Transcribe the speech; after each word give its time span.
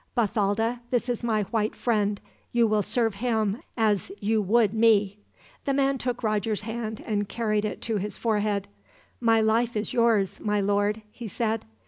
"Bathalda, 0.15 0.79
this 0.89 1.07
is 1.09 1.21
my 1.21 1.43
white 1.43 1.75
friend. 1.75 2.19
You 2.51 2.65
will 2.65 2.81
serve 2.81 3.13
him 3.13 3.61
as 3.77 4.11
you 4.19 4.41
would 4.41 4.73
me." 4.73 5.19
The 5.65 5.75
man 5.75 5.99
took 5.99 6.23
Roger's 6.23 6.61
hand, 6.61 7.03
and 7.05 7.29
carried 7.29 7.65
it 7.65 7.83
to 7.83 7.97
his 7.97 8.17
forehead. 8.17 8.67
"My 9.19 9.41
life 9.41 9.77
is 9.77 9.93
yours, 9.93 10.39
my 10.39 10.59
lord," 10.59 11.03
he 11.11 11.27
said. 11.27 11.65